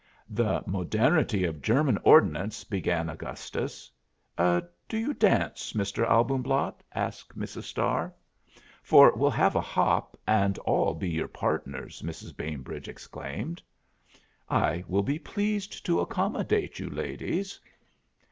[0.31, 3.91] "The modernity of German ordnance" began Augustus.
[4.35, 4.63] "Do
[4.97, 6.09] you dance, Mr.
[6.09, 7.65] Albumblatt?" asked Mrs.
[7.65, 8.11] Starr.
[8.81, 12.35] "For we'll have a hop and all be your partners," Mrs.
[12.35, 13.61] Bainbridge exclaimed.
[14.49, 17.59] "I will be pleased to accommodate you, ladies."